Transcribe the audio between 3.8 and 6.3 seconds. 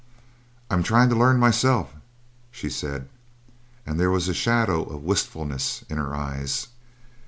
and there was a shadow of wistfulness in her